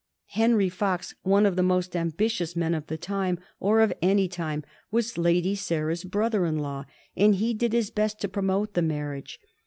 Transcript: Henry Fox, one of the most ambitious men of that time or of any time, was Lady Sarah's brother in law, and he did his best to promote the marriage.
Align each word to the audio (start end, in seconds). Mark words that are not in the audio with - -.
Henry 0.33 0.67
Fox, 0.67 1.13
one 1.21 1.45
of 1.45 1.55
the 1.55 1.61
most 1.61 1.95
ambitious 1.95 2.55
men 2.55 2.73
of 2.73 2.87
that 2.87 3.01
time 3.03 3.37
or 3.59 3.81
of 3.81 3.93
any 4.01 4.27
time, 4.27 4.63
was 4.89 5.15
Lady 5.15 5.53
Sarah's 5.53 6.03
brother 6.05 6.47
in 6.47 6.57
law, 6.57 6.85
and 7.15 7.35
he 7.35 7.53
did 7.53 7.71
his 7.71 7.91
best 7.91 8.19
to 8.21 8.27
promote 8.27 8.73
the 8.73 8.81
marriage. 8.81 9.39